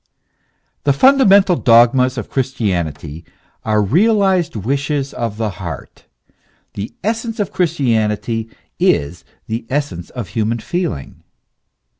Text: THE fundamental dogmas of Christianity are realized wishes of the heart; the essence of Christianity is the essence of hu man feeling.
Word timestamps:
THE 0.83 0.93
fundamental 0.93 1.55
dogmas 1.55 2.17
of 2.17 2.27
Christianity 2.31 3.23
are 3.63 3.83
realized 3.83 4.55
wishes 4.55 5.13
of 5.13 5.37
the 5.37 5.51
heart; 5.61 6.07
the 6.73 6.95
essence 7.03 7.39
of 7.39 7.53
Christianity 7.53 8.49
is 8.79 9.23
the 9.45 9.63
essence 9.69 10.09
of 10.09 10.29
hu 10.29 10.45
man 10.45 10.57
feeling. 10.57 11.21